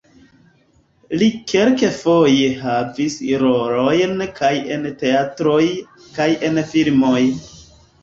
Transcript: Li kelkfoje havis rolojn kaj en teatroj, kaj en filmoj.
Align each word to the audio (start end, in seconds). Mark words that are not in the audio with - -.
Li 1.21 1.27
kelkfoje 1.51 2.47
havis 2.63 3.19
rolojn 3.45 4.27
kaj 4.43 4.53
en 4.79 4.91
teatroj, 5.05 5.63
kaj 6.21 6.31
en 6.51 6.63
filmoj. 6.77 7.19